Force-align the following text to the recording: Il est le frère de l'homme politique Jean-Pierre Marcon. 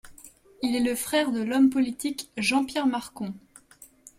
Il 0.63 0.75
est 0.75 0.79
le 0.79 0.95
frère 0.95 1.31
de 1.31 1.43
l'homme 1.43 1.69
politique 1.69 2.31
Jean-Pierre 2.35 2.87
Marcon. 2.87 3.35